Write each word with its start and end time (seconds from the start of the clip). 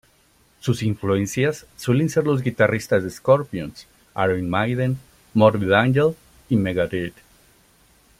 Sus 0.61 0.81
influencias 0.81 1.67
suelen 1.77 2.09
ser 2.09 2.25
los 2.25 2.41
guitarristas 2.41 3.03
de 3.03 3.11
Scorpions, 3.11 3.85
Iron 4.17 4.49
Maiden, 4.49 4.97
Morbid 5.35 5.71
Angel, 5.73 6.15
y 6.49 6.55
Megadeth. 6.55 7.13